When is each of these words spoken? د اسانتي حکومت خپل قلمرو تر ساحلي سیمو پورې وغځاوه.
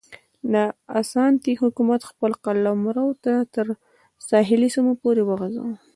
د 0.53 0.55
اسانتي 1.01 1.53
حکومت 1.61 2.01
خپل 2.09 2.31
قلمرو 2.45 3.07
تر 3.55 3.65
ساحلي 4.29 4.69
سیمو 4.75 4.93
پورې 5.01 5.21
وغځاوه. 5.25 5.73